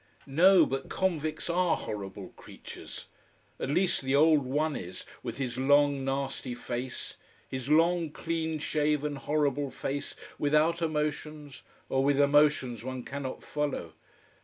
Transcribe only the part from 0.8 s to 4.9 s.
convicts are horrible creatures: at least, the old one